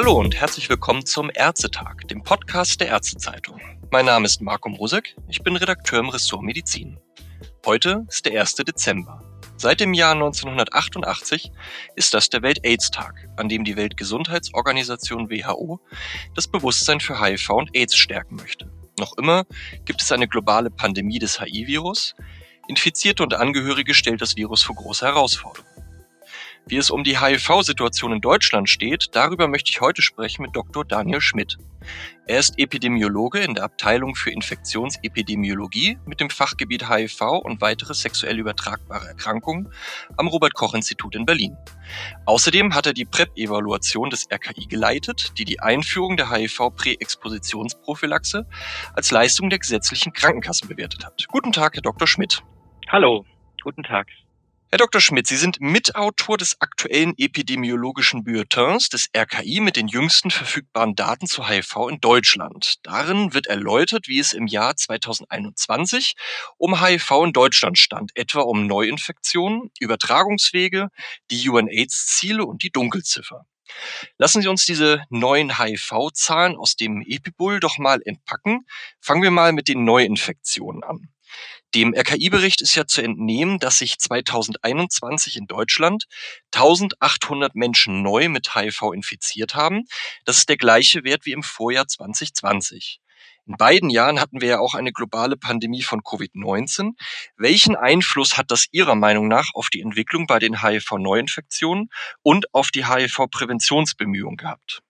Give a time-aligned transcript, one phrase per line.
[0.00, 3.60] Hallo und herzlich willkommen zum Ärztetag, dem Podcast der Ärztezeitung.
[3.90, 7.00] Mein Name ist Marco Mrosek, ich bin Redakteur im Ressort Medizin.
[7.66, 8.54] Heute ist der 1.
[8.54, 9.24] Dezember.
[9.56, 11.50] Seit dem Jahr 1988
[11.96, 15.80] ist das der Welt-AIDS-Tag, an dem die Weltgesundheitsorganisation WHO
[16.36, 18.70] das Bewusstsein für HIV und AIDS stärken möchte.
[19.00, 19.46] Noch immer
[19.84, 22.14] gibt es eine globale Pandemie des HIV-Virus.
[22.68, 25.77] Infizierte und Angehörige stellt das Virus vor große Herausforderungen.
[26.68, 30.84] Wie es um die HIV-Situation in Deutschland steht, darüber möchte ich heute sprechen mit Dr.
[30.84, 31.56] Daniel Schmidt.
[32.26, 38.38] Er ist Epidemiologe in der Abteilung für Infektionsepidemiologie mit dem Fachgebiet HIV und weitere sexuell
[38.38, 39.72] übertragbare Erkrankungen
[40.18, 41.56] am Robert Koch Institut in Berlin.
[42.26, 48.46] Außerdem hat er die PrEP-Evaluation des RKI geleitet, die die Einführung der HIV-Präexpositionsprophylaxe
[48.92, 51.26] als Leistung der gesetzlichen Krankenkassen bewertet hat.
[51.28, 52.06] Guten Tag, Herr Dr.
[52.06, 52.42] Schmidt.
[52.90, 53.24] Hallo,
[53.62, 54.08] guten Tag.
[54.70, 55.00] Herr Dr.
[55.00, 61.26] Schmidt, Sie sind Mitautor des aktuellen epidemiologischen Bulletins des RKI mit den jüngsten verfügbaren Daten
[61.26, 62.74] zu HIV in Deutschland.
[62.82, 66.16] Darin wird erläutert, wie es im Jahr 2021
[66.58, 70.90] um HIV in Deutschland stand, etwa um Neuinfektionen, Übertragungswege,
[71.30, 73.46] die UNAIDS-Ziele und die Dunkelziffer.
[74.18, 78.66] Lassen Sie uns diese neuen HIV-Zahlen aus dem Epibull doch mal entpacken.
[79.00, 81.08] Fangen wir mal mit den Neuinfektionen an.
[81.74, 86.06] Dem RKI-Bericht ist ja zu entnehmen, dass sich 2021 in Deutschland
[86.54, 89.84] 1800 Menschen neu mit HIV infiziert haben.
[90.24, 93.00] Das ist der gleiche Wert wie im Vorjahr 2020.
[93.46, 96.92] In beiden Jahren hatten wir ja auch eine globale Pandemie von Covid-19.
[97.36, 101.90] Welchen Einfluss hat das Ihrer Meinung nach auf die Entwicklung bei den HIV-Neuinfektionen
[102.22, 104.82] und auf die HIV-Präventionsbemühungen gehabt?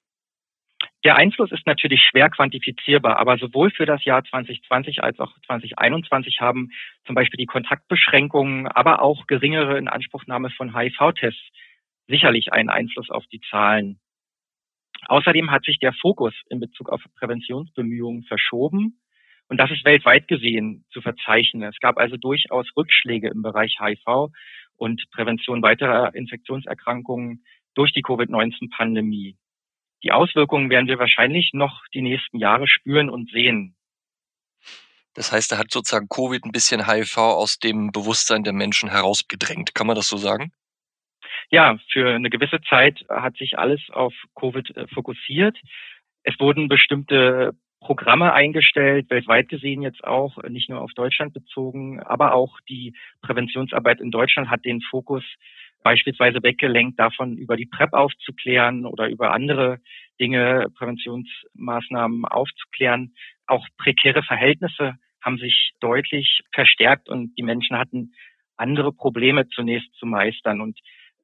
[1.08, 6.42] Der Einfluss ist natürlich schwer quantifizierbar, aber sowohl für das Jahr 2020 als auch 2021
[6.42, 6.68] haben
[7.06, 11.48] zum Beispiel die Kontaktbeschränkungen, aber auch geringere Inanspruchnahme von HIV-Tests
[12.08, 14.00] sicherlich einen Einfluss auf die Zahlen.
[15.06, 19.00] Außerdem hat sich der Fokus in Bezug auf Präventionsbemühungen verschoben
[19.48, 21.62] und das ist weltweit gesehen zu verzeichnen.
[21.62, 24.28] Es gab also durchaus Rückschläge im Bereich HIV
[24.76, 29.38] und Prävention weiterer Infektionserkrankungen durch die Covid-19-Pandemie.
[30.02, 33.74] Die Auswirkungen werden wir wahrscheinlich noch die nächsten Jahre spüren und sehen.
[35.14, 39.74] Das heißt, da hat sozusagen Covid ein bisschen HIV aus dem Bewusstsein der Menschen herausgedrängt.
[39.74, 40.52] Kann man das so sagen?
[41.50, 45.58] Ja, für eine gewisse Zeit hat sich alles auf Covid äh, fokussiert.
[46.22, 52.34] Es wurden bestimmte Programme eingestellt, weltweit gesehen jetzt auch, nicht nur auf Deutschland bezogen, aber
[52.34, 55.24] auch die Präventionsarbeit in Deutschland hat den Fokus
[55.82, 59.78] beispielsweise weggelenkt davon, über die PrEP aufzuklären oder über andere
[60.20, 63.14] Dinge, Präventionsmaßnahmen aufzuklären.
[63.46, 68.12] Auch prekäre Verhältnisse haben sich deutlich verstärkt und die Menschen hatten
[68.56, 70.60] andere Probleme zunächst zu meistern.
[70.60, 70.78] Und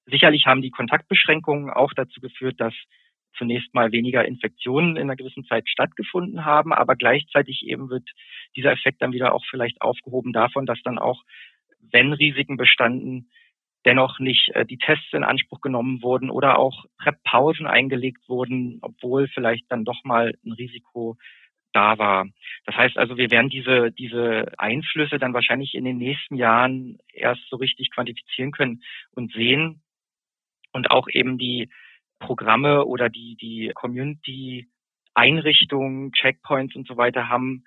[0.07, 2.75] sicherlich haben die Kontaktbeschränkungen auch dazu geführt, dass
[3.37, 8.09] zunächst mal weniger Infektionen in einer gewissen Zeit stattgefunden haben, aber gleichzeitig eben wird
[8.57, 11.23] dieser Effekt dann wieder auch vielleicht aufgehoben davon, dass dann auch,
[11.91, 13.29] wenn Risiken bestanden,
[13.85, 19.29] dennoch nicht äh, die Tests in Anspruch genommen wurden oder auch PrEP-Pausen eingelegt wurden, obwohl
[19.29, 21.17] vielleicht dann doch mal ein Risiko
[21.73, 22.27] da war.
[22.67, 27.43] Das heißt also, wir werden diese, diese Einflüsse dann wahrscheinlich in den nächsten Jahren erst
[27.51, 29.83] so richtig quantifizieren können und sehen
[30.73, 31.69] und auch eben die
[32.21, 34.69] Programme oder die, die Community
[35.15, 37.65] Einrichtungen, Checkpoints und so weiter haben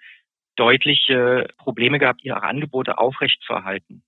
[0.56, 4.04] deutliche Probleme gehabt, ihre Angebote aufrechtzuerhalten.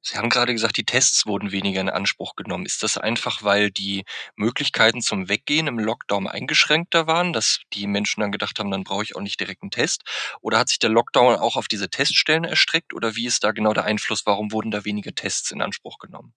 [0.00, 2.66] Sie haben gerade gesagt, die Tests wurden weniger in Anspruch genommen.
[2.66, 4.04] Ist das einfach, weil die
[4.36, 9.02] Möglichkeiten zum Weggehen im Lockdown eingeschränkter waren, dass die Menschen dann gedacht haben, dann brauche
[9.02, 10.04] ich auch nicht direkt einen Test?
[10.40, 12.94] Oder hat sich der Lockdown auch auf diese Teststellen erstreckt?
[12.94, 14.24] Oder wie ist da genau der Einfluss?
[14.24, 16.32] Warum wurden da weniger Tests in Anspruch genommen?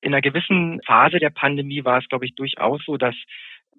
[0.00, 3.14] In einer gewissen Phase der Pandemie war es, glaube ich, durchaus so, dass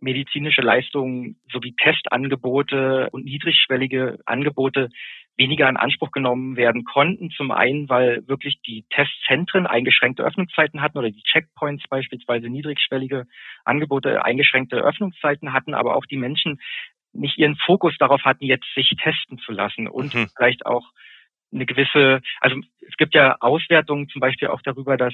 [0.02, 4.90] medizinische Leistungen sowie Testangebote und niedrigschwellige Angebote
[5.38, 7.32] weniger in Anspruch genommen werden konnten.
[7.32, 13.26] Zum einen, weil wirklich die Testzentren eingeschränkte Öffnungszeiten hatten oder die Checkpoints beispielsweise niedrigschwellige
[13.64, 16.60] Angebote eingeschränkte Öffnungszeiten hatten, aber auch die Menschen
[17.14, 20.28] nicht ihren Fokus darauf hatten, jetzt sich testen zu lassen und mhm.
[20.36, 20.86] vielleicht auch
[21.52, 22.58] eine gewisse, also
[22.88, 25.14] es gibt ja Auswertungen zum Beispiel auch darüber, dass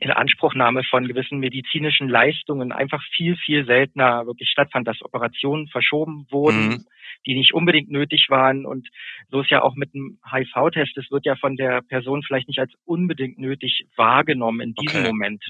[0.00, 6.26] in Anspruchnahme von gewissen medizinischen Leistungen einfach viel, viel seltener wirklich stattfand, dass Operationen verschoben
[6.30, 6.86] wurden, mhm.
[7.26, 8.66] die nicht unbedingt nötig waren.
[8.66, 8.88] Und
[9.30, 12.58] so ist ja auch mit dem HIV-Test, es wird ja von der Person vielleicht nicht
[12.58, 15.08] als unbedingt nötig wahrgenommen in diesem okay.
[15.08, 15.44] Moment.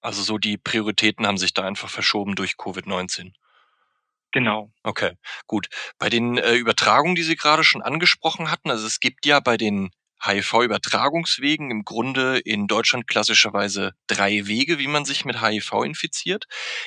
[0.00, 3.32] Also so die Prioritäten haben sich da einfach verschoben durch Covid-19.
[4.32, 4.70] Genau.
[4.82, 5.12] Okay,
[5.46, 5.68] gut.
[5.98, 9.56] Bei den äh, Übertragungen, die Sie gerade schon angesprochen hatten, also es gibt ja bei
[9.56, 9.90] den
[10.26, 16.46] HIV-Übertragungswegen im Grunde in Deutschland klassischerweise drei Wege, wie man sich mit HIV infiziert.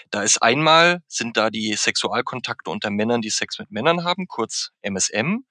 [0.10, 4.72] Da ist einmal, sind da die Sexualkontakte unter Männern, die Sex mit Männern haben, kurz
[4.82, 5.46] MSM.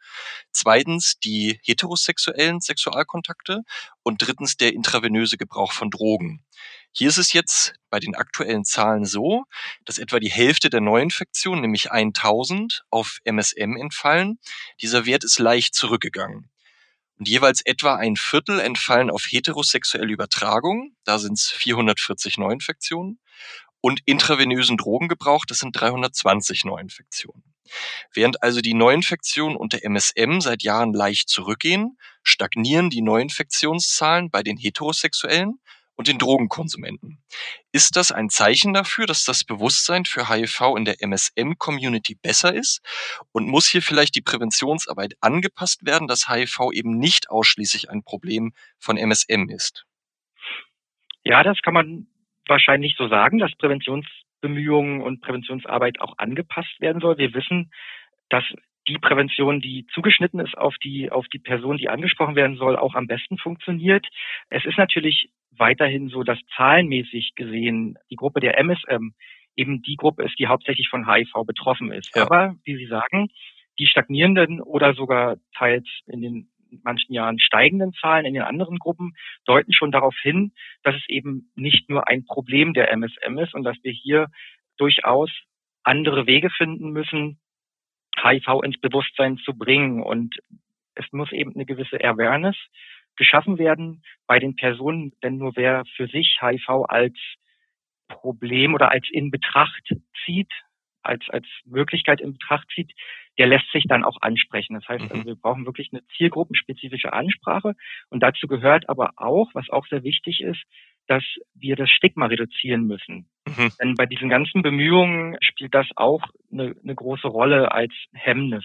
[0.52, 3.62] Zweitens die heterosexuellen Sexualkontakte
[4.02, 6.44] und drittens der intravenöse Gebrauch von Drogen.
[6.92, 9.44] Hier ist es jetzt bei den aktuellen Zahlen so,
[9.84, 14.38] dass etwa die Hälfte der Neuinfektionen, nämlich 1000, auf MSM entfallen.
[14.80, 16.50] Dieser Wert ist leicht zurückgegangen.
[17.18, 23.18] Und jeweils etwa ein Viertel entfallen auf heterosexuelle Übertragung, da sind es 440 Neuinfektionen,
[23.80, 27.44] und intravenösen Drogengebrauch, das sind 320 Neuinfektionen.
[28.12, 34.56] Während also die Neuinfektionen unter MSM seit Jahren leicht zurückgehen, stagnieren die Neuinfektionszahlen bei den
[34.56, 35.60] Heterosexuellen
[35.96, 37.18] und den Drogenkonsumenten.
[37.72, 42.80] Ist das ein Zeichen dafür, dass das Bewusstsein für HIV in der MSM-Community besser ist?
[43.32, 48.52] Und muss hier vielleicht die Präventionsarbeit angepasst werden, dass HIV eben nicht ausschließlich ein Problem
[48.78, 49.86] von MSM ist?
[51.24, 52.06] Ja, das kann man
[52.46, 57.18] wahrscheinlich so sagen, dass Präventionsbemühungen und Präventionsarbeit auch angepasst werden soll.
[57.18, 57.72] Wir wissen,
[58.28, 58.44] dass
[58.88, 62.94] die Prävention, die zugeschnitten ist auf die, auf die Person, die angesprochen werden soll, auch
[62.94, 64.06] am besten funktioniert.
[64.48, 69.12] Es ist natürlich weiterhin so, dass zahlenmäßig gesehen die Gruppe der MSM
[69.56, 72.14] eben die Gruppe ist, die hauptsächlich von HIV betroffen ist.
[72.14, 72.22] Ja.
[72.22, 73.28] Aber, wie Sie sagen,
[73.78, 76.48] die stagnierenden oder sogar teils in den
[76.82, 79.14] manchen Jahren steigenden Zahlen in den anderen Gruppen
[79.46, 83.64] deuten schon darauf hin, dass es eben nicht nur ein Problem der MSM ist und
[83.64, 84.28] dass wir hier
[84.76, 85.30] durchaus
[85.84, 87.38] andere Wege finden müssen,
[88.22, 90.02] HIV ins Bewusstsein zu bringen.
[90.02, 90.36] Und
[90.94, 92.56] es muss eben eine gewisse Awareness
[93.16, 97.16] geschaffen werden bei den Personen, denn nur wer für sich HIV als
[98.08, 100.52] Problem oder als in Betracht zieht,
[101.02, 102.92] als, als Möglichkeit in Betracht zieht,
[103.38, 104.74] der lässt sich dann auch ansprechen.
[104.74, 105.26] Das heißt, also mhm.
[105.26, 107.74] wir brauchen wirklich eine zielgruppenspezifische Ansprache.
[108.10, 110.62] Und dazu gehört aber auch, was auch sehr wichtig ist,
[111.06, 111.24] dass
[111.54, 113.28] wir das Stigma reduzieren müssen.
[113.46, 113.72] Mhm.
[113.80, 116.22] Denn bei diesen ganzen Bemühungen spielt das auch
[116.52, 118.64] eine, eine große Rolle als Hemmnis.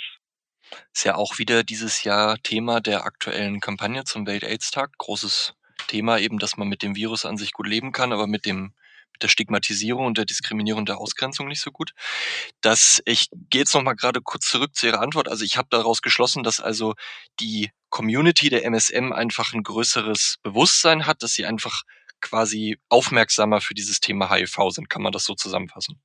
[0.93, 4.97] Ist ja auch wieder dieses Jahr Thema der aktuellen Kampagne zum Welt-AIDS-Tag.
[4.97, 5.55] Großes
[5.87, 8.73] Thema eben, dass man mit dem Virus an sich gut leben kann, aber mit dem
[9.21, 11.91] der Stigmatisierung und der Diskriminierung der Ausgrenzung nicht so gut.
[12.61, 15.27] Das, ich gehe jetzt noch mal gerade kurz zurück zu Ihrer Antwort.
[15.27, 16.95] Also ich habe daraus geschlossen, dass also
[17.39, 21.83] die Community der MSM einfach ein größeres Bewusstsein hat, dass sie einfach
[22.21, 24.89] quasi aufmerksamer für dieses Thema HIV sind.
[24.89, 26.01] Kann man das so zusammenfassen?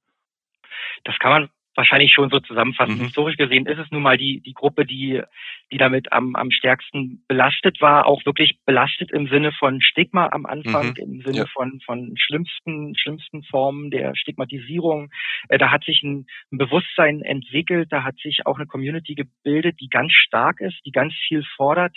[1.05, 2.97] Das kann man wahrscheinlich schon so zusammenfassen.
[2.97, 3.05] Mhm.
[3.05, 5.23] Historisch gesehen ist es nun mal die, die Gruppe, die,
[5.71, 10.47] die damit am, am stärksten belastet war, auch wirklich belastet im Sinne von Stigma am
[10.47, 10.97] Anfang, mhm.
[10.97, 11.47] im Sinne ja.
[11.53, 15.11] von, von schlimmsten, schlimmsten Formen der Stigmatisierung.
[15.49, 19.79] Äh, da hat sich ein, ein Bewusstsein entwickelt, da hat sich auch eine Community gebildet,
[19.81, 21.97] die ganz stark ist, die ganz viel fordert,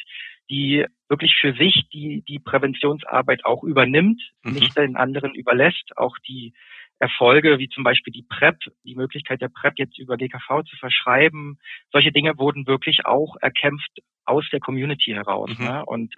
[0.49, 4.53] die wirklich für sich die, die Präventionsarbeit auch übernimmt, mhm.
[4.53, 6.53] nicht den anderen überlässt, auch die
[6.99, 11.59] Erfolge wie zum Beispiel die PrEP, die Möglichkeit der PrEP jetzt über GKV zu verschreiben,
[11.91, 15.57] solche Dinge wurden wirklich auch erkämpft aus der Community heraus.
[15.57, 15.65] Mhm.
[15.65, 15.85] Ne?
[15.85, 16.15] Und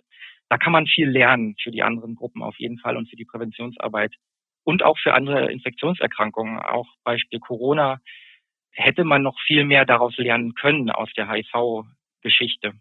[0.49, 3.25] da kann man viel lernen für die anderen Gruppen auf jeden Fall und für die
[3.25, 4.15] Präventionsarbeit
[4.63, 6.59] und auch für andere Infektionserkrankungen.
[6.59, 7.99] Auch Beispiel Corona
[8.71, 12.73] hätte man noch viel mehr daraus lernen können aus der HIV-Geschichte.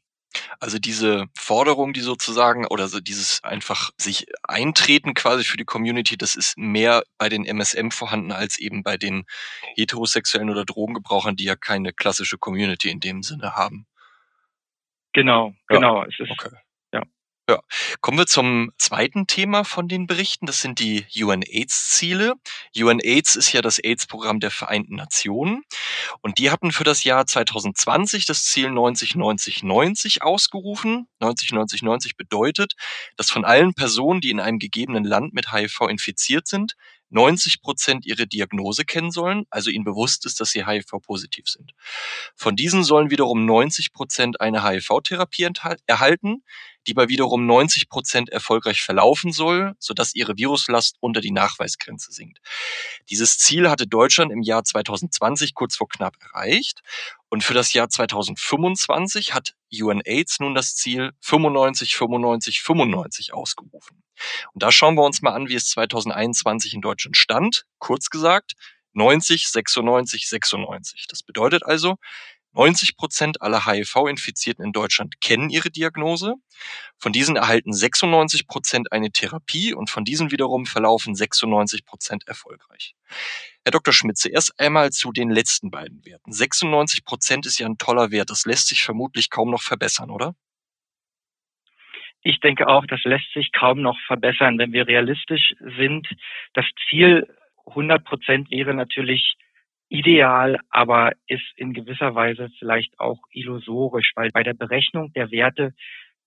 [0.58, 6.16] Also diese Forderung, die sozusagen, oder so dieses einfach sich eintreten quasi für die Community,
[6.16, 9.24] das ist mehr bei den MSM vorhanden als eben bei den
[9.74, 13.86] heterosexuellen oder Drogengebrauchern, die ja keine klassische Community in dem Sinne haben.
[15.12, 15.76] Genau, ja.
[15.76, 16.04] genau.
[16.04, 16.50] Es ist, okay.
[17.50, 17.58] Ja.
[18.00, 20.46] Kommen wir zum zweiten Thema von den Berichten.
[20.46, 22.34] Das sind die UNAIDS-Ziele.
[22.76, 25.64] UNAIDS ist ja das AIDS-Programm der Vereinten Nationen.
[26.20, 31.08] Und die hatten für das Jahr 2020 das Ziel 90-90-90 ausgerufen.
[31.20, 32.74] 90-90-90 bedeutet,
[33.16, 36.76] dass von allen Personen, die in einem gegebenen Land mit HIV infiziert sind,
[37.10, 41.72] 90 Prozent ihre Diagnose kennen sollen, also ihnen bewusst ist, dass sie HIV-positiv sind.
[42.36, 45.48] Von diesen sollen wiederum 90 Prozent eine HIV-Therapie
[45.86, 46.44] erhalten,
[46.86, 52.38] die bei wiederum 90 Prozent erfolgreich verlaufen soll, sodass ihre Viruslast unter die Nachweisgrenze sinkt.
[53.10, 56.80] Dieses Ziel hatte Deutschland im Jahr 2020 kurz vor knapp erreicht.
[57.28, 64.02] Und für das Jahr 2025 hat UNAIDS nun das Ziel 95, 95, 95 ausgerufen.
[64.52, 67.66] Und da schauen wir uns mal an, wie es 2021 in Deutschland stand.
[67.78, 68.54] Kurz gesagt,
[68.94, 71.06] 90, 96, 96.
[71.08, 71.96] Das bedeutet also,
[72.52, 76.34] 90 Prozent aller HIV-Infizierten in Deutschland kennen ihre Diagnose.
[76.98, 82.94] Von diesen erhalten 96 Prozent eine Therapie und von diesen wiederum verlaufen 96 Prozent erfolgreich.
[83.64, 83.94] Herr Dr.
[83.94, 86.32] Schmitze, erst einmal zu den letzten beiden Werten.
[86.32, 88.30] 96 Prozent ist ja ein toller Wert.
[88.30, 90.34] Das lässt sich vermutlich kaum noch verbessern, oder?
[92.22, 96.06] Ich denke auch, das lässt sich kaum noch verbessern, wenn wir realistisch sind.
[96.52, 97.26] Das Ziel
[97.66, 99.36] 100 Prozent wäre natürlich
[99.90, 105.74] ideal, aber ist in gewisser Weise vielleicht auch illusorisch, weil bei der Berechnung der Werte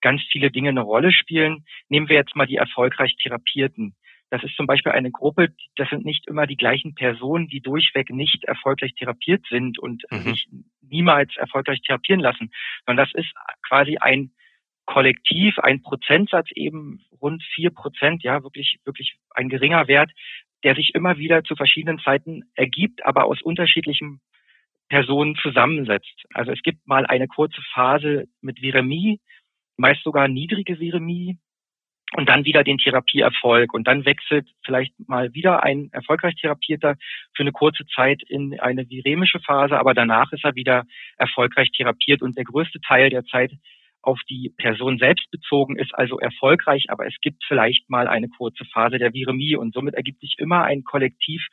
[0.01, 1.65] ganz viele Dinge eine Rolle spielen.
[1.87, 3.95] Nehmen wir jetzt mal die erfolgreich Therapierten.
[4.29, 8.09] Das ist zum Beispiel eine Gruppe, das sind nicht immer die gleichen Personen, die durchweg
[8.09, 10.17] nicht erfolgreich therapiert sind und mhm.
[10.17, 10.47] sich
[10.81, 12.51] niemals erfolgreich therapieren lassen,
[12.85, 13.31] sondern das ist
[13.67, 14.31] quasi ein
[14.85, 20.11] Kollektiv, ein Prozentsatz eben rund vier Prozent, ja, wirklich, wirklich ein geringer Wert,
[20.63, 24.21] der sich immer wieder zu verschiedenen Zeiten ergibt, aber aus unterschiedlichen
[24.89, 26.23] Personen zusammensetzt.
[26.33, 29.19] Also es gibt mal eine kurze Phase mit Viremie,
[29.77, 31.37] meist sogar niedrige Viremie
[32.15, 36.95] und dann wieder den Therapieerfolg und dann wechselt vielleicht mal wieder ein erfolgreich Therapierter
[37.35, 40.85] für eine kurze Zeit in eine viremische Phase, aber danach ist er wieder
[41.17, 43.51] erfolgreich therapiert und der größte Teil der Zeit
[44.03, 48.65] auf die Person selbst bezogen ist also erfolgreich, aber es gibt vielleicht mal eine kurze
[48.65, 51.47] Phase der Viremie und somit ergibt sich immer ein Kollektiv,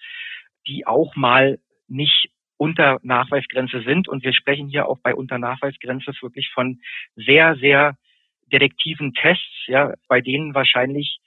[0.67, 4.09] die auch mal nicht unter Nachweisgrenze sind.
[4.09, 6.81] Und wir sprechen hier auch bei unter Nachweisgrenze wirklich von
[7.17, 7.97] sehr, sehr
[8.53, 11.21] detektiven Tests, ja, bei denen wahrscheinlich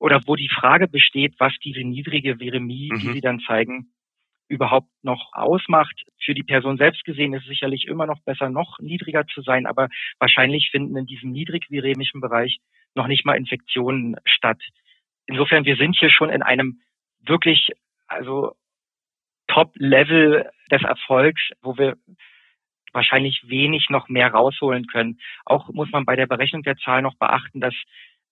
[0.00, 2.98] oder wo die Frage besteht, was diese niedrige Viremie, mhm.
[2.98, 3.92] die sie dann zeigen,
[4.50, 6.02] überhaupt noch ausmacht.
[6.22, 9.66] Für die Person selbst gesehen ist es sicherlich immer noch besser, noch niedriger zu sein,
[9.66, 9.88] aber
[10.18, 12.58] wahrscheinlich finden in diesem niedrigviremischen Bereich
[12.94, 14.60] noch nicht mal Infektionen statt.
[15.26, 16.80] Insofern, wir sind hier schon in einem
[17.20, 17.70] wirklich,
[18.08, 18.56] also
[19.46, 21.96] Top-Level des Erfolgs, wo wir
[22.92, 25.20] wahrscheinlich wenig noch mehr rausholen können.
[25.44, 27.74] Auch muss man bei der Berechnung der Zahl noch beachten, dass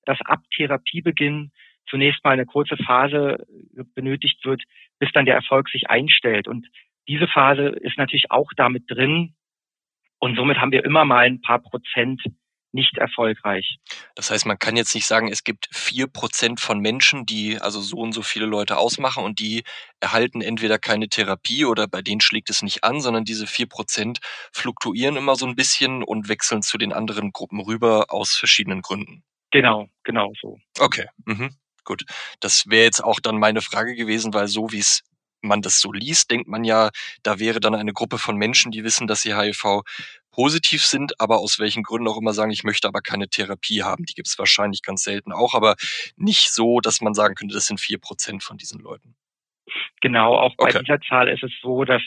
[0.05, 1.53] das ab Therapiebeginn
[1.89, 3.47] zunächst mal eine kurze Phase
[3.95, 4.63] benötigt wird,
[4.99, 6.49] bis dann der Erfolg sich einstellt.
[6.49, 6.67] Und
[7.09, 9.35] diese Phase ist natürlich auch damit drin.
[10.19, 12.23] Und somit haben wir immer mal ein paar Prozent
[12.73, 13.79] nicht erfolgreich.
[14.15, 17.81] Das heißt, man kann jetzt nicht sagen, es gibt vier Prozent von Menschen, die also
[17.81, 19.63] so und so viele Leute ausmachen und die
[20.01, 24.19] erhalten entweder keine Therapie oder bei denen schlägt es nicht an, sondern diese vier Prozent
[24.53, 29.25] fluktuieren immer so ein bisschen und wechseln zu den anderen Gruppen rüber aus verschiedenen Gründen.
[29.51, 30.59] Genau, genau so.
[30.79, 31.07] Okay.
[31.25, 31.57] Mhm.
[31.89, 32.05] Gut,
[32.41, 35.05] das wäre jetzt auch dann meine Frage gewesen, weil so wie es
[35.41, 36.91] man das so liest, denkt man ja,
[37.23, 39.81] da wäre dann eine Gruppe von Menschen, die wissen, dass sie HIV
[40.31, 44.05] positiv sind, aber aus welchen Gründen auch immer sagen, ich möchte aber keine Therapie haben.
[44.05, 45.77] Die gibt es wahrscheinlich ganz selten auch, aber
[46.17, 49.17] nicht so, dass man sagen könnte, das sind vier Prozent von diesen Leuten.
[50.03, 50.81] Genau, auch bei okay.
[50.81, 52.03] dieser Zahl ist es so, dass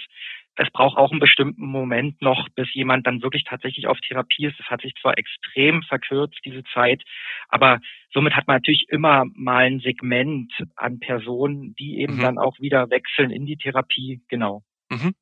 [0.61, 4.59] es braucht auch einen bestimmten Moment noch, bis jemand dann wirklich tatsächlich auf Therapie ist.
[4.59, 7.01] Das hat sich zwar extrem verkürzt, diese Zeit,
[7.49, 7.79] aber
[8.13, 12.21] somit hat man natürlich immer mal ein Segment an Personen, die eben mhm.
[12.21, 14.21] dann auch wieder wechseln in die Therapie.
[14.27, 14.63] Genau.
[14.89, 15.13] Mhm.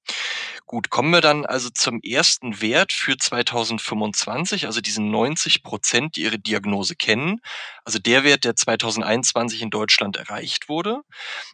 [0.72, 6.22] Gut, kommen wir dann also zum ersten Wert für 2025, also diesen 90 Prozent, die
[6.22, 7.42] ihre Diagnose kennen.
[7.86, 11.02] Also der Wert, der 2021 in Deutschland erreicht wurde.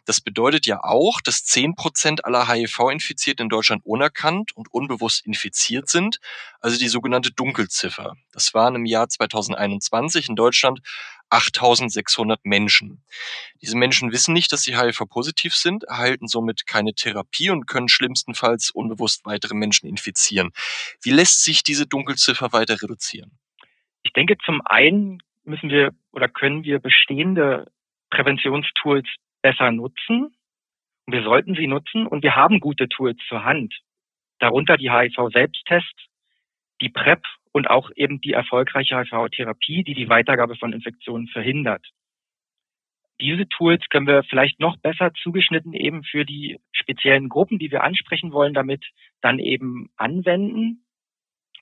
[0.04, 5.88] Das bedeutet ja auch, dass 10 Prozent aller HIV-Infizierten in Deutschland unerkannt und unbewusst infiziert
[5.88, 6.18] sind,
[6.60, 8.16] also die sogenannte Dunkelziffer.
[8.32, 10.80] Das waren im Jahr 2021 in Deutschland
[11.30, 13.02] 8600 Menschen.
[13.60, 18.70] Diese Menschen wissen nicht, dass sie HIV-positiv sind, erhalten somit keine Therapie und können schlimmstenfalls
[18.70, 20.50] unbewusst weitere Menschen infizieren.
[21.02, 23.38] Wie lässt sich diese Dunkelziffer weiter reduzieren?
[24.02, 27.70] Ich denke, zum einen müssen wir oder können wir bestehende
[28.10, 29.06] Präventionstools
[29.42, 30.34] besser nutzen.
[31.06, 33.74] Wir sollten sie nutzen und wir haben gute Tools zur Hand.
[34.38, 36.06] Darunter die HIV-Selbsttests,
[36.80, 37.22] die PrEP
[37.56, 41.82] und auch eben die erfolgreiche HIV-Therapie, die die Weitergabe von Infektionen verhindert.
[43.18, 47.82] Diese Tools können wir vielleicht noch besser zugeschnitten eben für die speziellen Gruppen, die wir
[47.82, 48.84] ansprechen wollen, damit
[49.22, 50.84] dann eben anwenden.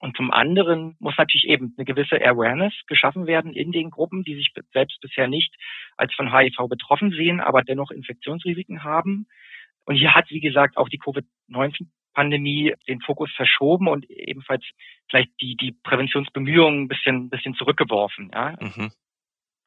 [0.01, 4.35] Und zum anderen muss natürlich eben eine gewisse Awareness geschaffen werden in den Gruppen, die
[4.35, 5.55] sich selbst bisher nicht
[5.97, 9.29] als von HIV betroffen sehen, aber dennoch Infektionsrisiken haben.
[9.85, 14.65] Und hier hat, wie gesagt, auch die Covid-19 Pandemie den Fokus verschoben und ebenfalls
[15.11, 18.31] vielleicht die, die Präventionsbemühungen ein bisschen, bisschen zurückgeworfen.
[18.33, 18.57] Ja?
[18.61, 18.93] Mhm.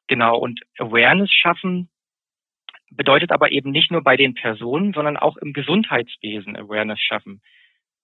[0.08, 0.38] Genau.
[0.38, 1.88] Und Awareness schaffen
[2.90, 7.42] bedeutet aber eben nicht nur bei den Personen, sondern auch im Gesundheitswesen Awareness schaffen.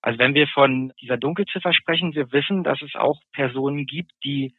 [0.02, 4.54] Also wenn wir von dieser Dunkelziffer sprechen, wir wissen, dass es auch Personen gibt, die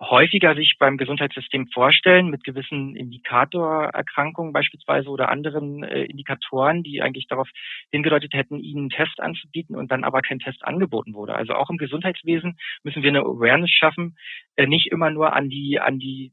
[0.00, 7.26] häufiger sich beim Gesundheitssystem vorstellen mit gewissen Indikatorerkrankungen beispielsweise oder anderen äh, Indikatoren, die eigentlich
[7.26, 7.48] darauf
[7.90, 11.34] hingedeutet hätten, ihnen einen Test anzubieten und dann aber kein Test angeboten wurde.
[11.34, 14.16] Also auch im Gesundheitswesen müssen wir eine Awareness schaffen,
[14.56, 16.32] äh, nicht immer nur an die an die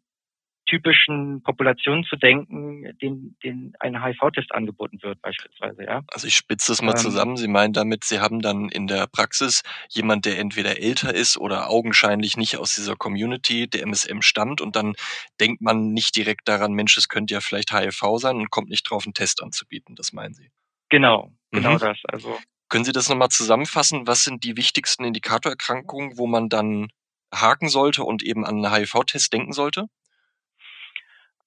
[0.65, 5.83] typischen Populationen zu denken, denen, denen ein HIV-Test angeboten wird beispielsweise.
[5.83, 6.01] Ja?
[6.07, 7.37] Also ich spitze das mal ähm, zusammen.
[7.37, 11.69] Sie meinen damit, Sie haben dann in der Praxis jemand, der entweder älter ist oder
[11.69, 14.93] augenscheinlich nicht aus dieser Community der MSM stammt und dann
[15.39, 18.89] denkt man nicht direkt daran, Mensch, es könnte ja vielleicht HIV sein und kommt nicht
[18.89, 19.95] drauf, einen Test anzubieten.
[19.95, 20.49] Das meinen Sie?
[20.89, 21.79] Genau, genau mhm.
[21.79, 21.97] das.
[22.07, 22.37] Also
[22.69, 24.07] können Sie das nochmal zusammenfassen?
[24.07, 26.87] Was sind die wichtigsten Indikatorerkrankungen, wo man dann
[27.33, 29.87] haken sollte und eben an einen HIV-Test denken sollte?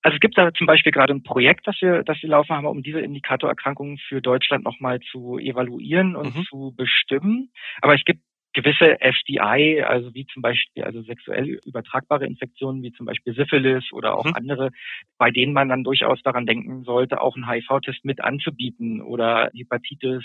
[0.02, 2.67] Also es gibt da zum Beispiel gerade ein Projekt, das wir, das wir laufen haben,
[2.67, 6.45] um diese Indikatorerkrankungen für Deutschland nochmal zu evaluieren und mhm.
[6.45, 7.50] zu bestimmen.
[7.83, 8.21] Aber es gibt
[8.52, 14.17] gewisse SDI, also wie zum Beispiel also sexuell übertragbare Infektionen, wie zum Beispiel Syphilis oder
[14.17, 14.35] auch mhm.
[14.35, 14.71] andere,
[15.19, 20.25] bei denen man dann durchaus daran denken sollte, auch einen HIV-Test mit anzubieten oder Hepatitis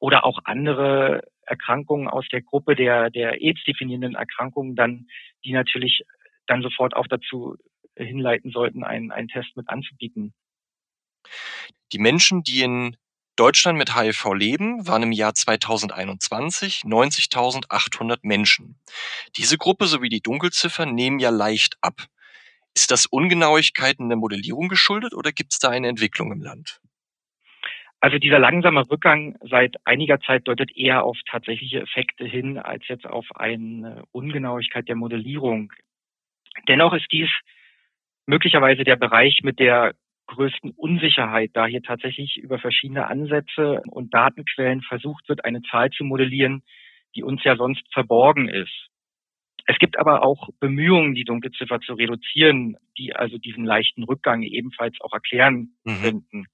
[0.00, 5.06] oder auch andere Erkrankungen aus der Gruppe der, der AIDS-definierenden Erkrankungen dann,
[5.44, 6.02] die natürlich
[6.46, 7.56] dann sofort auch dazu
[7.96, 10.34] hinleiten sollten, einen, einen Test mit anzubieten.
[11.92, 12.96] Die Menschen, die in
[13.36, 18.78] Deutschland mit HIV leben, waren im Jahr 2021 90.800 Menschen.
[19.36, 22.06] Diese Gruppe sowie die Dunkelziffer nehmen ja leicht ab.
[22.76, 26.80] Ist das Ungenauigkeiten der Modellierung geschuldet oder gibt es da eine Entwicklung im Land?
[28.00, 33.06] Also dieser langsame Rückgang seit einiger Zeit deutet eher auf tatsächliche Effekte hin, als jetzt
[33.06, 35.72] auf eine Ungenauigkeit der Modellierung.
[36.68, 37.30] Dennoch ist dies
[38.26, 39.94] möglicherweise der Bereich mit der
[40.26, 46.04] größten Unsicherheit, da hier tatsächlich über verschiedene Ansätze und Datenquellen versucht wird, eine Zahl zu
[46.04, 46.62] modellieren,
[47.14, 48.88] die uns ja sonst verborgen ist.
[49.66, 55.00] Es gibt aber auch Bemühungen, die Dunkelziffer zu reduzieren, die also diesen leichten Rückgang ebenfalls
[55.00, 56.02] auch erklären mhm.
[56.02, 56.44] könnten.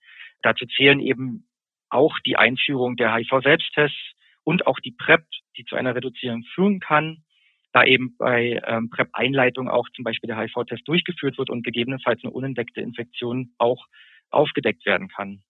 [0.42, 1.48] Dazu zählen eben
[1.88, 4.12] auch die Einführung der HIV-Selbsttests
[4.44, 5.24] und auch die PrEP,
[5.56, 7.24] die zu einer Reduzierung führen kann,
[7.72, 12.32] da eben bei ähm, PrEP-Einleitung auch zum Beispiel der HIV-Test durchgeführt wird und gegebenenfalls eine
[12.32, 13.86] unentdeckte Infektion auch
[14.30, 15.42] aufgedeckt werden kann.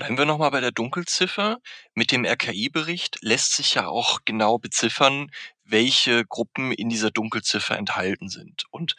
[0.00, 1.58] Bleiben wir nochmal bei der Dunkelziffer.
[1.92, 5.30] Mit dem RKI-Bericht lässt sich ja auch genau beziffern,
[5.62, 8.64] welche Gruppen in dieser Dunkelziffer enthalten sind.
[8.70, 8.96] Und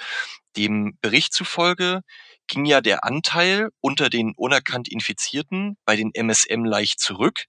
[0.58, 2.02] dem Bericht zufolge
[2.46, 7.46] ging ja der Anteil unter den unerkannt Infizierten bei den MSM leicht zurück,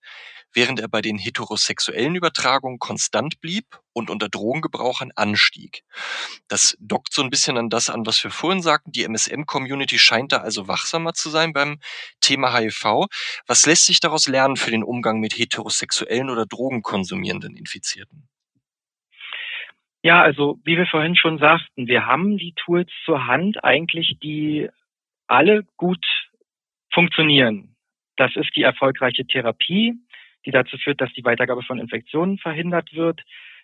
[0.54, 5.82] während er bei den heterosexuellen Übertragungen konstant blieb und unter Drogengebrauchern anstieg.
[6.48, 8.92] Das dockt so ein bisschen an das an, was wir vorhin sagten.
[8.92, 11.78] Die MSM-Community scheint da also wachsamer zu sein beim
[12.20, 13.06] Thema HIV.
[13.46, 18.28] Was lässt sich daraus lernen für den Umgang mit heterosexuellen oder drogenkonsumierenden Infizierten?
[20.02, 24.68] Ja, also wie wir vorhin schon sagten, wir haben die Tools zur Hand eigentlich, die
[25.28, 26.04] alle gut
[26.92, 27.76] funktionieren.
[28.16, 29.94] Das ist die erfolgreiche Therapie,
[30.44, 33.22] die dazu führt, dass die Weitergabe von Infektionen verhindert wird.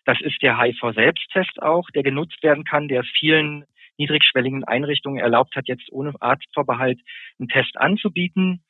[0.08, 3.66] Das ist der HIV-Selbsttest auch, der genutzt werden kann, der es vielen
[3.98, 6.98] niedrigschwelligen Einrichtungen erlaubt hat, jetzt ohne Arztvorbehalt
[7.38, 8.64] einen Test anzubieten.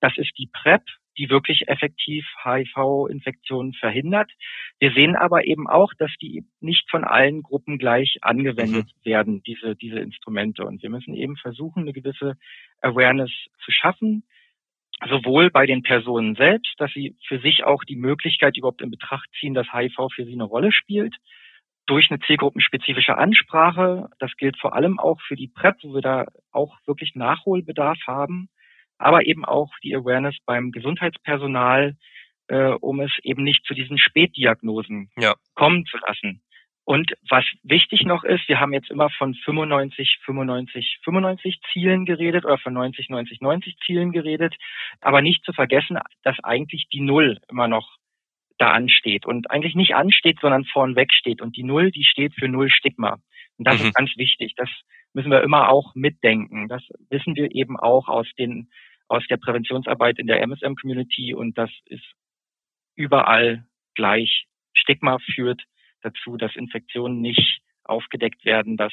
[0.00, 0.82] Das ist die PrEP,
[1.16, 4.32] die wirklich effektiv HIV-Infektionen verhindert.
[4.80, 9.08] Wir sehen aber eben auch, dass die nicht von allen Gruppen gleich angewendet mhm.
[9.08, 10.64] werden, diese, diese Instrumente.
[10.64, 12.36] Und wir müssen eben versuchen, eine gewisse
[12.80, 13.30] Awareness
[13.64, 14.24] zu schaffen,
[15.08, 19.28] sowohl bei den Personen selbst, dass sie für sich auch die Möglichkeit überhaupt in Betracht
[19.38, 21.16] ziehen, dass HIV für sie eine Rolle spielt,
[21.86, 24.08] durch eine zielgruppenspezifische Ansprache.
[24.18, 28.48] Das gilt vor allem auch für die PrEP, wo wir da auch wirklich Nachholbedarf haben
[29.00, 31.96] aber eben auch die Awareness beim Gesundheitspersonal,
[32.48, 35.34] äh, um es eben nicht zu diesen Spätdiagnosen ja.
[35.54, 36.42] kommen zu lassen.
[36.84, 42.44] Und was wichtig noch ist, wir haben jetzt immer von 95, 95, 95 Zielen geredet
[42.44, 44.56] oder von 90, 90, 90 Zielen geredet,
[45.00, 47.96] aber nicht zu vergessen, dass eigentlich die Null immer noch
[48.58, 51.40] da ansteht und eigentlich nicht ansteht, sondern vornweg steht.
[51.40, 53.18] Und die Null, die steht für Null Stigma.
[53.56, 53.86] Und das mhm.
[53.86, 54.54] ist ganz wichtig.
[54.56, 54.68] Das
[55.12, 56.68] müssen wir immer auch mitdenken.
[56.68, 58.68] Das wissen wir eben auch aus den
[59.10, 62.04] aus der Präventionsarbeit in der MSM-Community und das ist
[62.94, 63.64] überall
[63.96, 64.46] gleich.
[64.72, 65.62] Stigma führt
[66.02, 68.92] dazu, dass Infektionen nicht aufgedeckt werden, dass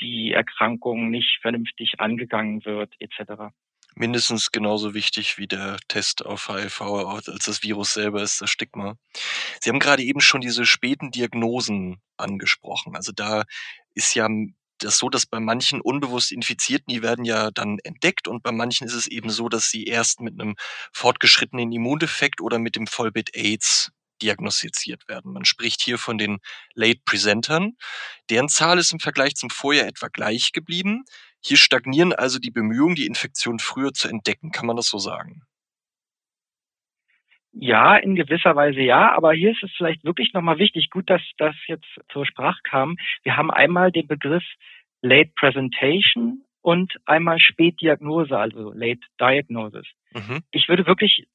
[0.00, 3.52] die Erkrankung nicht vernünftig angegangen wird, etc.
[3.94, 8.96] Mindestens genauso wichtig wie der Test auf HIV als das Virus selber ist das Stigma.
[9.60, 12.94] Sie haben gerade eben schon diese späten Diagnosen angesprochen.
[12.94, 13.44] Also da
[13.94, 14.28] ist ja
[14.78, 18.86] das so, dass bei manchen unbewusst Infizierten, die werden ja dann entdeckt und bei manchen
[18.86, 20.54] ist es eben so, dass sie erst mit einem
[20.92, 25.32] fortgeschrittenen Immundefekt oder mit dem Vollbit AIDS diagnostiziert werden.
[25.32, 26.38] Man spricht hier von den
[26.74, 27.76] Late Presentern.
[28.30, 31.04] Deren Zahl ist im Vergleich zum Vorjahr etwa gleich geblieben.
[31.40, 34.50] Hier stagnieren also die Bemühungen, die Infektion früher zu entdecken.
[34.50, 35.42] Kann man das so sagen?
[37.52, 41.22] Ja, in gewisser Weise ja, aber hier ist es vielleicht wirklich nochmal wichtig, gut, dass
[41.38, 42.96] das jetzt zur Sprache kam.
[43.24, 44.44] Wir haben einmal den Begriff
[45.02, 49.86] Late Presentation und einmal Spätdiagnose, also Late Diagnosis.
[50.12, 50.42] Mhm.
[50.50, 51.26] Ich würde wirklich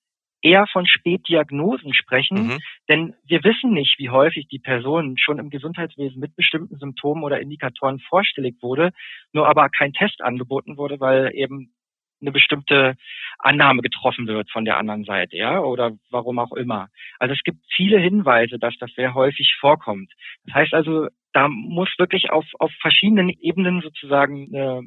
[0.43, 2.60] eher von Spätdiagnosen sprechen, mhm.
[2.89, 7.39] denn wir wissen nicht, wie häufig die Person schon im Gesundheitswesen mit bestimmten Symptomen oder
[7.39, 8.91] Indikatoren vorstellig wurde,
[9.32, 11.73] nur aber kein Test angeboten wurde, weil eben
[12.21, 12.95] eine bestimmte
[13.39, 16.89] Annahme getroffen wird von der anderen Seite, ja, oder warum auch immer.
[17.19, 20.12] Also es gibt viele Hinweise, dass das sehr häufig vorkommt.
[20.45, 24.84] Das heißt also, da muss wirklich auf, auf verschiedenen Ebenen sozusagen eine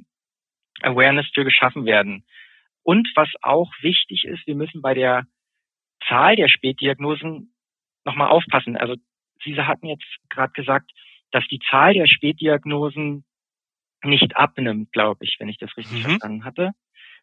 [0.82, 2.24] Awareness für geschaffen werden.
[2.82, 5.24] Und was auch wichtig ist, wir müssen bei der
[6.08, 7.54] Zahl der Spätdiagnosen
[8.04, 8.76] nochmal aufpassen.
[8.76, 8.96] Also
[9.44, 10.90] Sie hatten jetzt gerade gesagt,
[11.30, 13.24] dass die Zahl der Spätdiagnosen
[14.02, 16.08] nicht abnimmt, glaube ich, wenn ich das richtig mhm.
[16.08, 16.72] verstanden hatte.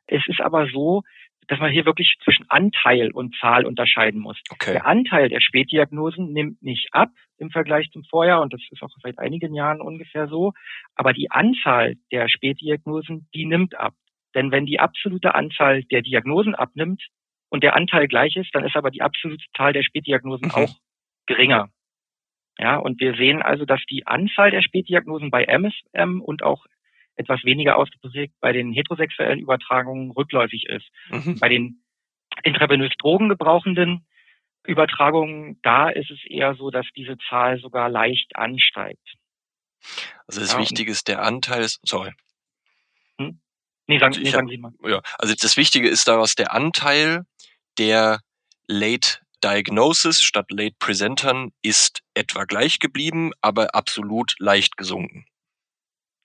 [0.08, 1.04] Es ist aber so,
[1.48, 4.40] dass man hier wirklich zwischen Anteil und Zahl unterscheiden muss.
[4.50, 4.74] Okay.
[4.74, 8.90] Der Anteil der Spätdiagnosen nimmt nicht ab im Vergleich zum Vorjahr und das ist auch
[9.02, 10.54] seit einigen Jahren ungefähr so.
[10.96, 13.94] Aber die Anzahl der Spätdiagnosen, die nimmt ab.
[14.36, 17.04] Denn wenn die absolute Anzahl der Diagnosen abnimmt
[17.54, 20.56] und der Anteil gleich ist, dann ist aber die absolute Zahl der Spätdiagnosen mhm.
[20.56, 20.76] auch
[21.28, 21.70] geringer.
[22.58, 26.66] Ja, und wir sehen also, dass die Anzahl der Spätdiagnosen bei MSM und auch
[27.16, 30.90] etwas weniger ausgeprägt bei den heterosexuellen Übertragungen rückläufig ist.
[31.12, 31.38] Mhm.
[31.40, 31.84] Bei den
[32.42, 34.08] intravenös Drogengebrauchenden
[34.66, 39.14] Übertragungen, da ist es eher so, dass diese Zahl sogar leicht ansteigt.
[40.26, 42.14] Also das ja, Wichtige ist der Anteil, ist, sorry.
[43.88, 44.74] Nee, sagen, also nee, sagen Sie mal.
[44.86, 47.26] Ja, also das Wichtige ist daraus der Anteil
[47.78, 48.20] der
[48.68, 55.26] Late Diagnosis statt Late Presentern ist etwa gleich geblieben, aber absolut leicht gesunken.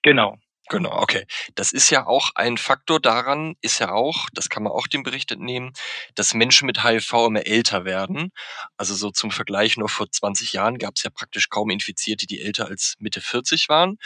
[0.03, 0.37] Genau,
[0.69, 1.25] Genau, okay.
[1.55, 5.01] Das ist ja auch ein Faktor daran, ist ja auch, das kann man auch dem
[5.01, 5.73] Bericht entnehmen,
[6.13, 8.31] dass Menschen mit HIV immer älter werden.
[8.77, 12.39] Also so zum Vergleich, nur vor 20 Jahren gab es ja praktisch kaum Infizierte, die
[12.39, 13.97] älter als Mitte 40 waren.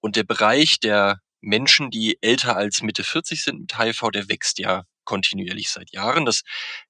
[0.00, 4.58] Und der Bereich der Menschen, die älter als Mitte 40 sind mit HIV, der wächst
[4.58, 6.24] ja kontinuierlich seit Jahren.
[6.24, 6.42] Das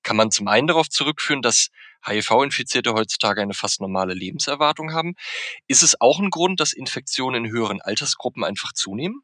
[0.03, 1.71] kann man zum einen darauf zurückführen, dass
[2.07, 5.15] HIV-Infizierte heutzutage eine fast normale Lebenserwartung haben.
[5.69, 9.23] Ist es auch ein Grund, dass Infektionen in höheren Altersgruppen einfach zunehmen?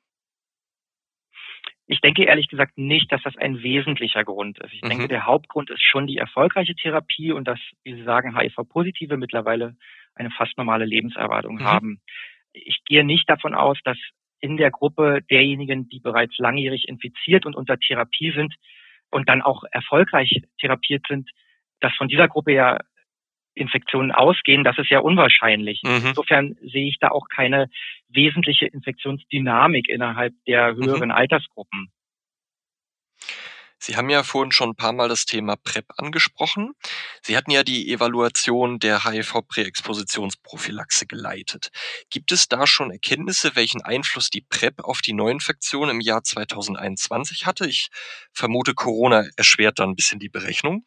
[1.89, 4.73] Ich denke ehrlich gesagt nicht, dass das ein wesentlicher Grund ist.
[4.73, 4.89] Ich mhm.
[4.89, 9.77] denke, der Hauptgrund ist schon die erfolgreiche Therapie und dass, wie Sie sagen, HIV-Positive mittlerweile
[10.15, 11.65] eine fast normale Lebenserwartung mhm.
[11.65, 12.01] haben.
[12.53, 13.99] Ich gehe nicht davon aus, dass
[14.41, 18.55] in der Gruppe derjenigen, die bereits langjährig infiziert und unter Therapie sind
[19.11, 21.31] und dann auch erfolgreich therapiert sind,
[21.81, 22.79] dass von dieser Gruppe ja
[23.55, 25.81] Infektionen ausgehen, das ist ja unwahrscheinlich.
[25.83, 26.09] Mhm.
[26.09, 27.69] Insofern sehe ich da auch keine
[28.09, 30.85] wesentliche Infektionsdynamik innerhalb der mhm.
[30.85, 31.15] höheren mhm.
[31.15, 31.91] Altersgruppen.
[33.87, 36.73] Sie haben ja vorhin schon ein paar Mal das Thema PrEP angesprochen.
[37.23, 41.71] Sie hatten ja die Evaluation der HIV-Präexpositionsprophylaxe geleitet.
[42.11, 47.47] Gibt es da schon Erkenntnisse, welchen Einfluss die PrEP auf die Neuinfektion im Jahr 2021
[47.47, 47.69] hatte?
[47.69, 47.91] Ich
[48.33, 50.85] vermute, Corona erschwert da ein bisschen die Berechnung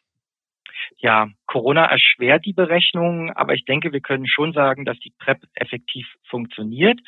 [0.98, 5.42] ja, Corona erschwert die Berechnungen, aber ich denke, wir können schon sagen, dass die PrEP
[5.54, 7.00] effektiv funktioniert.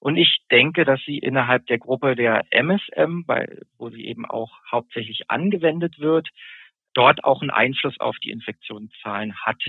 [0.00, 4.50] Und ich denke, dass sie innerhalb der Gruppe der MSM, bei, wo sie eben auch
[4.70, 6.28] hauptsächlich angewendet wird,
[6.94, 9.62] dort auch einen Einfluss auf die Infektionszahlen hat.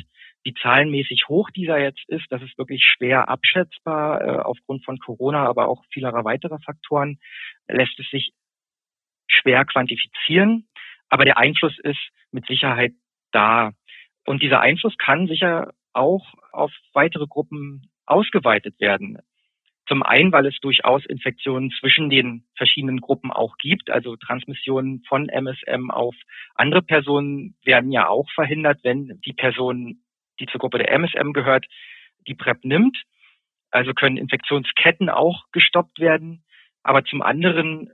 [0.43, 5.45] Wie zahlenmäßig hoch dieser jetzt ist, das ist wirklich schwer abschätzbar äh, aufgrund von Corona,
[5.47, 7.19] aber auch vieler weiterer Faktoren
[7.67, 8.33] lässt es sich
[9.27, 10.67] schwer quantifizieren.
[11.09, 11.99] Aber der Einfluss ist
[12.31, 12.93] mit Sicherheit
[13.31, 13.73] da.
[14.25, 19.19] Und dieser Einfluss kann sicher auch auf weitere Gruppen ausgeweitet werden.
[19.91, 23.89] Zum einen, weil es durchaus Infektionen zwischen den verschiedenen Gruppen auch gibt.
[23.89, 26.15] Also Transmissionen von MSM auf
[26.55, 29.99] andere Personen werden ja auch verhindert, wenn die Person,
[30.39, 31.65] die zur Gruppe der MSM gehört,
[32.25, 33.03] die PrEP nimmt.
[33.69, 36.45] Also können Infektionsketten auch gestoppt werden.
[36.83, 37.91] Aber zum anderen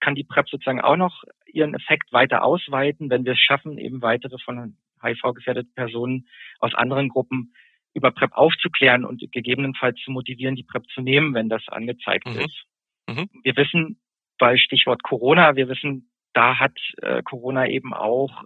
[0.00, 4.02] kann die PrEP sozusagen auch noch ihren Effekt weiter ausweiten, wenn wir es schaffen, eben
[4.02, 6.26] weitere von HIV-gefährdeten Personen
[6.58, 7.54] aus anderen Gruppen
[7.94, 12.40] über PrEP aufzuklären und gegebenenfalls zu motivieren, die PrEP zu nehmen, wenn das angezeigt mhm.
[12.40, 12.64] ist.
[13.08, 13.28] Mhm.
[13.42, 14.00] Wir wissen
[14.38, 18.44] bei Stichwort Corona, wir wissen, da hat äh, Corona eben auch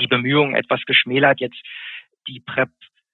[0.00, 1.60] die Bemühungen etwas geschmälert, jetzt
[2.26, 2.70] die PrEP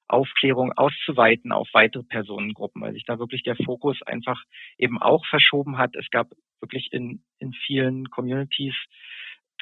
[0.07, 4.42] Aufklärung auszuweiten auf weitere Personengruppen, weil sich da wirklich der Fokus einfach
[4.78, 5.94] eben auch verschoben hat.
[5.94, 6.28] Es gab
[6.61, 8.74] wirklich in, in vielen Communities,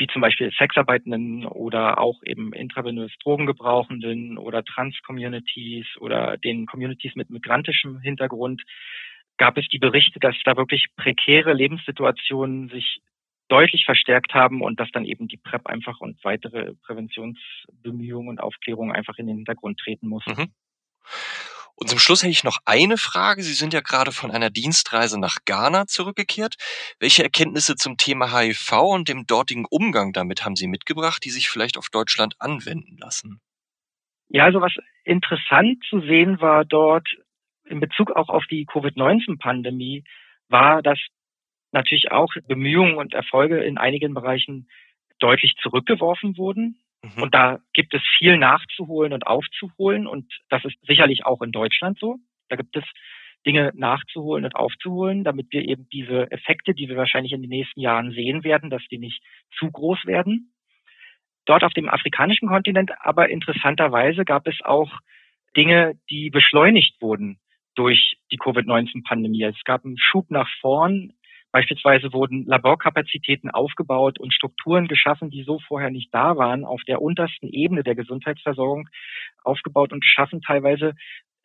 [0.03, 7.31] wie zum Beispiel Sexarbeitenden oder auch eben intravenös Drogengebrauchenden oder Trans-Communities oder den Communities mit
[7.31, 8.63] migrantischem Hintergrund,
[9.39, 13.01] gab es die Berichte, dass da wirklich prekäre Lebenssituationen sich
[13.47, 18.93] deutlich verstärkt haben und dass dann eben die PrEP einfach und weitere Präventionsbemühungen und Aufklärungen
[18.93, 20.27] einfach in den Hintergrund treten muss.
[20.27, 20.49] Mhm.
[21.75, 23.43] Und zum Schluss hätte ich noch eine Frage.
[23.43, 26.57] Sie sind ja gerade von einer Dienstreise nach Ghana zurückgekehrt.
[27.01, 31.49] Welche Erkenntnisse zum Thema HIV und dem dortigen Umgang damit haben Sie mitgebracht, die sich
[31.49, 33.41] vielleicht auf Deutschland anwenden lassen?
[34.29, 37.09] Ja, also was interessant zu sehen war dort
[37.65, 40.05] in Bezug auch auf die Covid-19-Pandemie,
[40.49, 40.99] war, dass
[41.73, 44.69] natürlich auch Bemühungen und Erfolge in einigen Bereichen
[45.19, 46.82] deutlich zurückgeworfen wurden.
[47.03, 47.23] Mhm.
[47.23, 50.07] Und da gibt es viel nachzuholen und aufzuholen.
[50.07, 52.17] Und das ist sicherlich auch in Deutschland so.
[52.49, 52.85] Da gibt es
[53.45, 57.81] Dinge nachzuholen und aufzuholen, damit wir eben diese Effekte, die wir wahrscheinlich in den nächsten
[57.81, 59.23] Jahren sehen werden, dass die nicht
[59.59, 60.53] zu groß werden.
[61.45, 64.93] Dort auf dem afrikanischen Kontinent aber interessanterweise gab es auch
[65.57, 67.41] Dinge, die beschleunigt wurden
[67.75, 69.43] durch die Covid-19-Pandemie.
[69.45, 71.13] Es gab einen Schub nach vorn
[71.53, 77.03] Beispielsweise wurden Laborkapazitäten aufgebaut und Strukturen geschaffen, die so vorher nicht da waren, auf der
[77.03, 78.89] untersten Ebene der Gesundheitsversorgung
[79.45, 80.95] aufgebaut und geschaffen, teilweise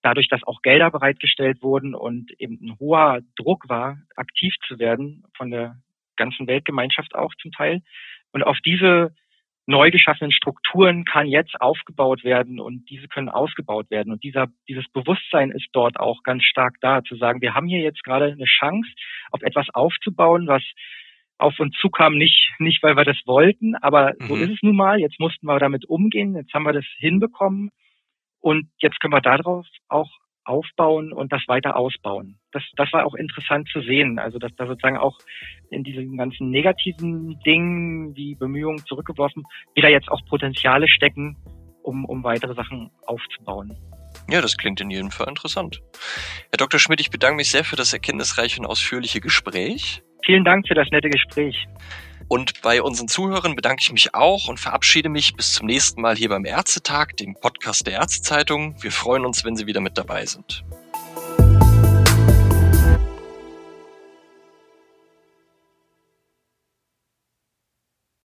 [0.02, 5.24] dadurch, dass auch Gelder bereitgestellt wurden und eben ein hoher Druck war, aktiv zu werden
[5.36, 5.76] von der
[6.15, 7.82] ganzen Weltgemeinschaft auch zum Teil.
[8.32, 9.13] Und auf diese
[9.67, 14.13] neu geschaffenen Strukturen kann jetzt aufgebaut werden und diese können ausgebaut werden.
[14.13, 17.82] Und dieser, dieses Bewusstsein ist dort auch ganz stark da, zu sagen, wir haben hier
[17.82, 18.89] jetzt gerade eine Chance,
[19.32, 20.63] auf etwas aufzubauen, was
[21.38, 24.27] auf uns zukam, nicht, nicht weil wir das wollten, aber mhm.
[24.27, 24.99] so ist es nun mal.
[24.99, 27.69] Jetzt mussten wir damit umgehen, jetzt haben wir das hinbekommen
[28.39, 30.10] und jetzt können wir darauf auch
[30.48, 32.38] aufbauen und das weiter ausbauen.
[32.52, 34.20] Das, das war auch interessant zu sehen.
[34.20, 35.18] Also dass da sozusagen auch
[35.70, 39.44] in diesen ganzen negativen Dingen wie Bemühungen zurückgeworfen,
[39.76, 41.38] wieder jetzt auch Potenziale stecken,
[41.84, 43.78] um, um weitere Sachen aufzubauen.
[44.30, 45.82] Ja, das klingt in jedem Fall interessant.
[46.50, 46.80] Herr Dr.
[46.80, 50.02] Schmidt, ich bedanke mich sehr für das erkenntnisreiche und ausführliche Gespräch.
[50.26, 51.68] Vielen Dank für das nette Gespräch.
[52.28, 56.16] Und bei unseren Zuhörern bedanke ich mich auch und verabschiede mich bis zum nächsten Mal
[56.16, 58.76] hier beim Ärztetag, dem Podcast der Ärztezeitung.
[58.82, 60.63] Wir freuen uns, wenn Sie wieder mit dabei sind.